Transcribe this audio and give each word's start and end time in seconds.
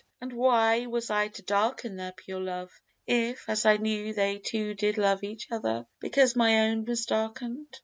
And 0.19 0.33
why 0.33 0.87
was 0.87 1.11
I 1.11 1.27
to 1.27 1.43
darken 1.43 1.95
their 1.95 2.11
pure 2.11 2.39
love, 2.41 2.71
If, 3.05 3.47
as 3.47 3.67
I 3.67 3.77
knew, 3.77 4.15
they 4.15 4.39
two 4.39 4.73
did 4.73 4.97
love 4.97 5.23
each 5.23 5.51
other, 5.51 5.85
Because 5.99 6.35
my 6.35 6.61
own 6.67 6.85
was 6.85 7.05
darken'd? 7.05 7.77